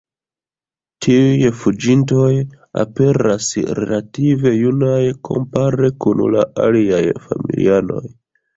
[1.05, 2.29] Tiuj "fuĝintoj"
[2.85, 3.51] aperas
[3.81, 4.99] relative junaj
[5.31, 8.05] kompare kun la aliaj familianoj.